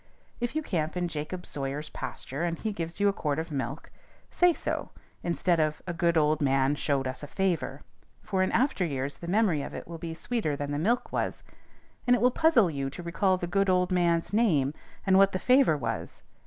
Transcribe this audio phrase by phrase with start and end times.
[0.39, 3.91] If you camp in Jacob Sawyer's pasture, and he gives you a quart of milk,
[4.31, 4.89] say so,
[5.21, 7.83] instead of "a good old man showed us a favor;"
[8.23, 11.43] for in after years the memory of it will be sweeter than the milk was,
[12.07, 14.73] and it will puzzle you to recall the "good old man's" name
[15.05, 16.23] and what the favor was.